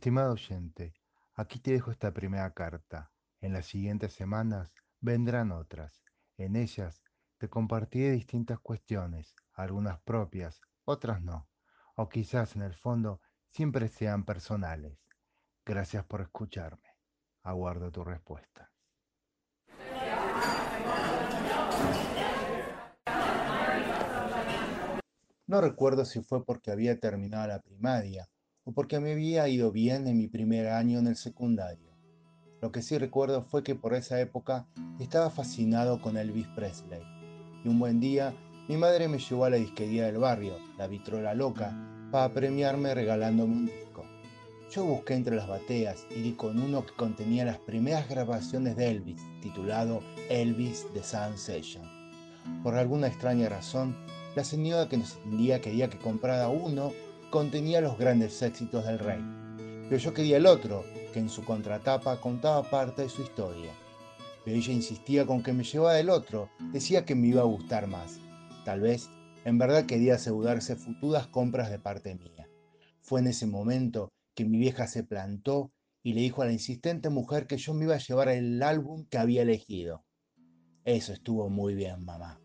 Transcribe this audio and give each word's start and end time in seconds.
Estimado 0.00 0.32
oyente, 0.32 0.94
aquí 1.34 1.58
te 1.58 1.72
dejo 1.72 1.90
esta 1.90 2.10
primera 2.14 2.54
carta. 2.54 3.12
En 3.42 3.52
las 3.52 3.66
siguientes 3.66 4.14
semanas 4.14 4.72
vendrán 4.98 5.52
otras. 5.52 6.02
En 6.38 6.56
ellas 6.56 7.02
te 7.36 7.50
compartiré 7.50 8.12
distintas 8.12 8.58
cuestiones, 8.60 9.36
algunas 9.52 10.00
propias, 10.00 10.62
otras 10.86 11.20
no, 11.20 11.50
o 11.96 12.08
quizás 12.08 12.56
en 12.56 12.62
el 12.62 12.74
fondo 12.74 13.20
siempre 13.50 13.88
sean 13.88 14.24
personales. 14.24 14.98
Gracias 15.66 16.02
por 16.06 16.22
escucharme. 16.22 16.96
Aguardo 17.42 17.92
tu 17.92 18.02
respuesta. 18.02 18.72
No 25.46 25.60
recuerdo 25.60 26.06
si 26.06 26.22
fue 26.22 26.42
porque 26.42 26.70
había 26.70 26.98
terminado 26.98 27.46
la 27.48 27.60
primaria 27.60 28.30
o 28.70 28.72
porque 28.72 29.00
me 29.00 29.12
había 29.12 29.48
ido 29.48 29.72
bien 29.72 30.06
en 30.06 30.16
mi 30.16 30.28
primer 30.28 30.68
año 30.68 31.00
en 31.00 31.08
el 31.08 31.16
secundario. 31.16 31.90
Lo 32.62 32.70
que 32.70 32.82
sí 32.82 32.98
recuerdo 32.98 33.42
fue 33.42 33.64
que 33.64 33.74
por 33.74 33.94
esa 33.94 34.20
época 34.20 34.68
estaba 35.00 35.28
fascinado 35.28 36.00
con 36.00 36.16
Elvis 36.16 36.46
Presley. 36.54 37.02
Y 37.64 37.68
un 37.68 37.80
buen 37.80 37.98
día 37.98 38.32
mi 38.68 38.76
madre 38.76 39.08
me 39.08 39.18
llevó 39.18 39.46
a 39.46 39.50
la 39.50 39.56
disquería 39.56 40.06
del 40.06 40.18
barrio, 40.18 40.56
la 40.78 40.86
Vitrola 40.86 41.34
Loca, 41.34 41.76
para 42.12 42.32
premiarme 42.32 42.94
regalándome 42.94 43.52
un 43.52 43.66
disco. 43.66 44.04
Yo 44.70 44.84
busqué 44.84 45.14
entre 45.14 45.34
las 45.34 45.48
bateas 45.48 46.06
y 46.08 46.22
di 46.22 46.32
con 46.34 46.62
uno 46.62 46.86
que 46.86 46.94
contenía 46.94 47.44
las 47.44 47.58
primeras 47.58 48.08
grabaciones 48.08 48.76
de 48.76 48.88
Elvis, 48.88 49.20
titulado 49.42 50.00
Elvis 50.28 50.86
The 50.94 51.02
Sun 51.02 51.36
Session. 51.36 51.82
Por 52.62 52.76
alguna 52.76 53.08
extraña 53.08 53.48
razón, 53.48 53.96
la 54.36 54.44
señora 54.44 54.88
que 54.88 54.96
nos 54.96 55.16
atendía 55.16 55.60
quería 55.60 55.90
que 55.90 55.98
comprara 55.98 56.48
uno 56.48 56.92
contenía 57.30 57.80
los 57.80 57.96
grandes 57.96 58.42
éxitos 58.42 58.84
del 58.84 58.98
rey. 58.98 59.20
Pero 59.88 59.96
yo 59.96 60.12
quería 60.12 60.36
el 60.36 60.46
otro, 60.46 60.84
que 61.12 61.20
en 61.20 61.28
su 61.28 61.44
contratapa 61.44 62.20
contaba 62.20 62.68
parte 62.68 63.02
de 63.02 63.08
su 63.08 63.22
historia. 63.22 63.72
Pero 64.44 64.56
ella 64.56 64.72
insistía 64.72 65.26
con 65.26 65.42
que 65.42 65.52
me 65.52 65.64
llevara 65.64 65.98
el 65.98 66.10
otro, 66.10 66.50
decía 66.72 67.04
que 67.04 67.14
me 67.14 67.28
iba 67.28 67.42
a 67.42 67.44
gustar 67.44 67.86
más. 67.86 68.18
Tal 68.64 68.80
vez, 68.80 69.08
en 69.44 69.58
verdad 69.58 69.86
quería 69.86 70.14
asegurarse 70.14 70.76
futuras 70.76 71.26
compras 71.28 71.70
de 71.70 71.78
parte 71.78 72.14
mía. 72.14 72.48
Fue 73.00 73.20
en 73.20 73.28
ese 73.28 73.46
momento 73.46 74.10
que 74.34 74.44
mi 74.44 74.58
vieja 74.58 74.86
se 74.86 75.04
plantó 75.04 75.72
y 76.02 76.14
le 76.14 76.22
dijo 76.22 76.42
a 76.42 76.46
la 76.46 76.52
insistente 76.52 77.10
mujer 77.10 77.46
que 77.46 77.58
yo 77.58 77.74
me 77.74 77.84
iba 77.84 77.94
a 77.94 77.98
llevar 77.98 78.28
el 78.28 78.62
álbum 78.62 79.06
que 79.06 79.18
había 79.18 79.42
elegido. 79.42 80.04
Eso 80.84 81.12
estuvo 81.12 81.48
muy 81.50 81.74
bien, 81.74 82.04
mamá. 82.04 82.40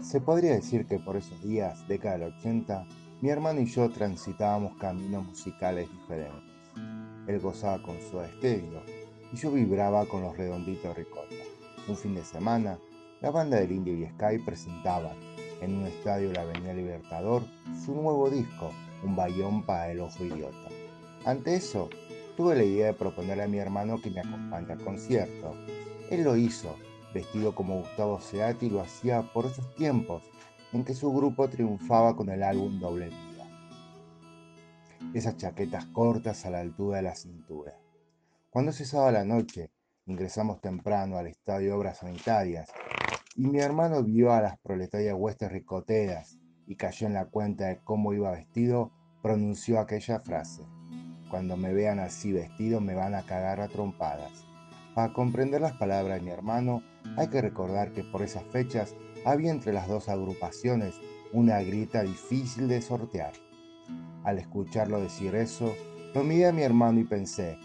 Se 0.00 0.20
podría 0.20 0.54
decir 0.54 0.86
que 0.86 0.98
por 0.98 1.16
esos 1.16 1.40
días, 1.42 1.86
década 1.86 2.18
del 2.18 2.34
80, 2.34 2.86
mi 3.20 3.28
hermano 3.28 3.60
y 3.60 3.66
yo 3.66 3.88
transitábamos 3.90 4.76
caminos 4.76 5.24
musicales 5.24 5.88
diferentes. 5.90 6.52
Él 7.26 7.38
gozaba 7.38 7.82
con 7.82 7.96
su 8.00 8.20
estéreo 8.20 8.82
y 9.32 9.36
yo 9.36 9.50
vibraba 9.52 10.06
con 10.06 10.22
los 10.22 10.36
redonditos 10.36 10.96
ricota. 10.96 11.34
Un 11.86 11.96
fin 11.96 12.14
de 12.14 12.24
semana, 12.24 12.78
la 13.20 13.30
banda 13.30 13.58
del 13.58 13.72
Indio 13.72 13.94
y 13.94 14.06
Sky 14.06 14.38
presentaba 14.44 15.12
en 15.60 15.76
un 15.76 15.86
estadio 15.86 16.28
de 16.28 16.34
la 16.34 16.42
Avenida 16.42 16.74
Libertador 16.74 17.42
su 17.84 17.94
nuevo 17.94 18.28
disco, 18.28 18.70
Un 19.04 19.16
bayón 19.16 19.64
para 19.64 19.90
el 19.90 20.00
ojo 20.00 20.24
idiota. 20.24 20.68
Ante 21.24 21.56
eso, 21.56 21.90
tuve 22.36 22.54
la 22.54 22.64
idea 22.64 22.86
de 22.86 22.94
proponerle 22.94 23.44
a 23.44 23.48
mi 23.48 23.58
hermano 23.58 24.00
que 24.00 24.10
me 24.10 24.20
acompañe 24.20 24.72
al 24.72 24.82
concierto. 24.82 25.54
Él 26.10 26.22
lo 26.22 26.36
hizo 26.36 26.76
vestido 27.12 27.54
como 27.54 27.78
Gustavo 27.78 28.20
Seati 28.20 28.70
lo 28.70 28.80
hacía 28.80 29.22
por 29.32 29.46
esos 29.46 29.74
tiempos 29.74 30.22
en 30.72 30.84
que 30.84 30.94
su 30.94 31.12
grupo 31.12 31.48
triunfaba 31.48 32.16
con 32.16 32.30
el 32.30 32.42
álbum 32.42 32.80
Doble 32.80 33.08
Vida. 33.08 33.46
Esas 35.14 35.36
chaquetas 35.36 35.86
cortas 35.86 36.46
a 36.46 36.50
la 36.50 36.60
altura 36.60 36.98
de 36.98 37.02
la 37.02 37.14
cintura. 37.14 37.78
Cuando 38.50 38.72
cesaba 38.72 39.12
la 39.12 39.24
noche, 39.24 39.70
ingresamos 40.06 40.60
temprano 40.60 41.18
al 41.18 41.26
estadio 41.26 41.68
de 41.68 41.72
Obras 41.74 41.98
Sanitarias 41.98 42.70
y 43.36 43.46
mi 43.46 43.60
hermano 43.60 44.02
vio 44.02 44.32
a 44.32 44.40
las 44.40 44.58
proletarias 44.58 45.14
huestes 45.16 45.52
ricoteras 45.52 46.38
y 46.66 46.76
cayó 46.76 47.06
en 47.06 47.14
la 47.14 47.26
cuenta 47.26 47.66
de 47.66 47.78
cómo 47.84 48.12
iba 48.14 48.30
vestido, 48.30 48.92
pronunció 49.22 49.80
aquella 49.80 50.20
frase. 50.20 50.62
Cuando 51.30 51.56
me 51.56 51.72
vean 51.72 51.98
así 51.98 52.32
vestido 52.32 52.80
me 52.80 52.94
van 52.94 53.14
a 53.14 53.24
cagar 53.24 53.60
a 53.60 53.68
trompadas. 53.68 54.46
Para 54.94 55.14
comprender 55.14 55.62
las 55.62 55.72
palabras 55.72 56.18
de 56.18 56.24
mi 56.24 56.30
hermano, 56.30 56.82
hay 57.16 57.28
que 57.28 57.40
recordar 57.40 57.92
que 57.92 58.04
por 58.04 58.20
esas 58.20 58.44
fechas 58.44 58.94
había 59.24 59.50
entre 59.50 59.72
las 59.72 59.88
dos 59.88 60.10
agrupaciones 60.10 61.00
una 61.32 61.62
grita 61.62 62.02
difícil 62.02 62.68
de 62.68 62.82
sortear. 62.82 63.32
Al 64.22 64.38
escucharlo 64.38 65.00
decir 65.00 65.34
eso, 65.34 65.74
lo 66.14 66.22
miré 66.24 66.48
a 66.48 66.52
mi 66.52 66.62
hermano 66.62 67.00
y 67.00 67.04
pensé, 67.04 67.58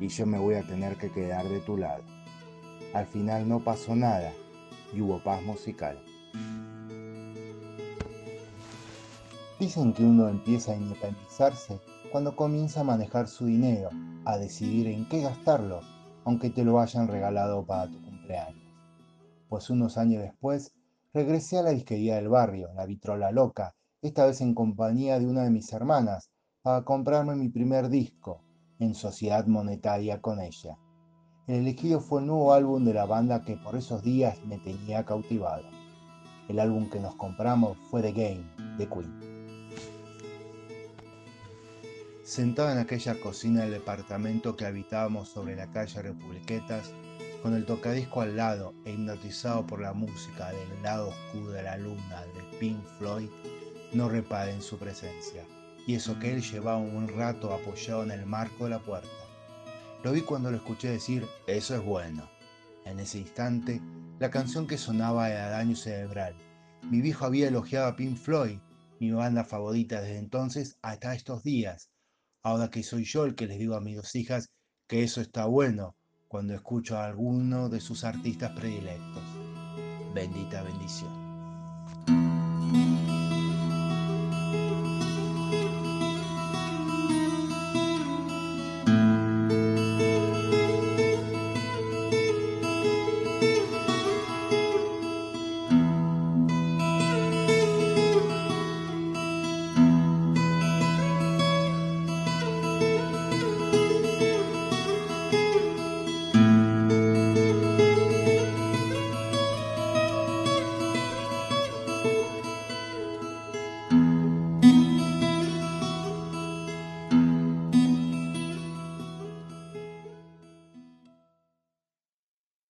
y 0.00 0.08
yo 0.08 0.26
me 0.26 0.38
voy 0.38 0.56
a 0.56 0.66
tener 0.66 0.96
que 0.96 1.12
quedar 1.12 1.48
de 1.48 1.60
tu 1.60 1.76
lado. 1.76 2.02
Al 2.92 3.06
final 3.06 3.48
no 3.48 3.60
pasó 3.60 3.94
nada 3.94 4.32
y 4.92 5.00
hubo 5.00 5.22
paz 5.22 5.42
musical. 5.42 6.02
Dicen 9.60 9.92
que 9.92 10.02
uno 10.02 10.28
empieza 10.28 10.72
a 10.72 10.76
independizarse 10.76 11.78
cuando 12.10 12.34
comienza 12.34 12.80
a 12.80 12.84
manejar 12.84 13.28
su 13.28 13.46
dinero, 13.46 13.90
a 14.24 14.36
decidir 14.38 14.88
en 14.88 15.08
qué 15.08 15.20
gastarlo 15.22 15.80
aunque 16.24 16.50
te 16.50 16.64
lo 16.64 16.80
hayan 16.80 17.08
regalado 17.08 17.64
para 17.64 17.90
tu 17.90 18.00
cumpleaños. 18.02 18.62
Pues 19.48 19.70
unos 19.70 19.98
años 19.98 20.22
después, 20.22 20.72
regresé 21.12 21.58
a 21.58 21.62
la 21.62 21.70
disquería 21.70 22.16
del 22.16 22.28
barrio, 22.28 22.72
la 22.74 22.86
Vitrola 22.86 23.30
Loca, 23.30 23.74
esta 24.02 24.26
vez 24.26 24.40
en 24.40 24.54
compañía 24.54 25.18
de 25.18 25.26
una 25.26 25.44
de 25.44 25.50
mis 25.50 25.72
hermanas, 25.72 26.30
para 26.62 26.82
comprarme 26.84 27.36
mi 27.36 27.48
primer 27.48 27.88
disco, 27.88 28.42
en 28.78 28.94
sociedad 28.94 29.46
monetaria 29.46 30.20
con 30.20 30.40
ella. 30.40 30.78
El 31.46 31.56
elegido 31.56 32.00
fue 32.00 32.20
el 32.20 32.26
nuevo 32.26 32.52
álbum 32.52 32.84
de 32.84 32.94
la 32.94 33.04
banda 33.04 33.44
que 33.44 33.56
por 33.56 33.76
esos 33.76 34.02
días 34.02 34.42
me 34.46 34.58
tenía 34.58 35.04
cautivado. 35.04 35.64
El 36.48 36.58
álbum 36.58 36.88
que 36.88 37.00
nos 37.00 37.14
compramos 37.16 37.76
fue 37.90 38.02
The 38.02 38.12
Game, 38.12 38.76
de 38.78 38.88
Queen. 38.88 39.33
Sentado 42.24 42.72
en 42.72 42.78
aquella 42.78 43.20
cocina 43.20 43.60
del 43.60 43.72
departamento 43.72 44.56
que 44.56 44.64
habitábamos 44.64 45.28
sobre 45.28 45.56
la 45.56 45.70
calle 45.70 46.00
Republiquetas, 46.00 46.90
con 47.42 47.52
el 47.52 47.66
tocadisco 47.66 48.22
al 48.22 48.34
lado 48.34 48.72
e 48.86 48.92
hipnotizado 48.92 49.66
por 49.66 49.82
la 49.82 49.92
música 49.92 50.50
del 50.50 50.82
lado 50.82 51.10
oscuro 51.10 51.50
de 51.50 51.62
la 51.62 51.76
luna 51.76 52.22
de 52.22 52.58
Pink 52.58 52.82
Floyd, 52.96 53.28
no 53.92 54.08
reparé 54.08 54.54
en 54.54 54.62
su 54.62 54.78
presencia, 54.78 55.44
y 55.86 55.96
eso 55.96 56.18
que 56.18 56.32
él 56.32 56.40
llevaba 56.40 56.78
un 56.78 57.08
rato 57.08 57.52
apoyado 57.52 58.02
en 58.04 58.10
el 58.10 58.24
marco 58.24 58.64
de 58.64 58.70
la 58.70 58.78
puerta. 58.78 59.10
Lo 60.02 60.12
vi 60.12 60.22
cuando 60.22 60.50
lo 60.50 60.56
escuché 60.56 60.88
decir, 60.88 61.26
eso 61.46 61.74
es 61.74 61.84
bueno. 61.84 62.26
En 62.86 63.00
ese 63.00 63.18
instante, 63.18 63.82
la 64.18 64.30
canción 64.30 64.66
que 64.66 64.78
sonaba 64.78 65.28
era 65.28 65.50
Daño 65.50 65.76
Cerebral. 65.76 66.34
Mi 66.90 67.02
viejo 67.02 67.26
había 67.26 67.48
elogiado 67.48 67.86
a 67.86 67.96
Pink 67.96 68.16
Floyd, 68.16 68.60
mi 68.98 69.10
banda 69.10 69.44
favorita 69.44 70.00
desde 70.00 70.16
entonces 70.16 70.78
hasta 70.80 71.14
estos 71.14 71.42
días, 71.42 71.90
Ahora 72.44 72.68
que 72.68 72.82
soy 72.82 73.04
yo 73.04 73.24
el 73.24 73.34
que 73.34 73.46
les 73.46 73.58
digo 73.58 73.74
a 73.74 73.80
mis 73.80 73.96
dos 73.96 74.14
hijas 74.14 74.50
que 74.86 75.02
eso 75.02 75.22
está 75.22 75.46
bueno 75.46 75.96
cuando 76.28 76.52
escucho 76.54 76.98
a 76.98 77.06
alguno 77.06 77.70
de 77.70 77.80
sus 77.80 78.04
artistas 78.04 78.50
predilectos. 78.52 79.22
Bendita 80.14 80.62
bendición. 80.62 82.43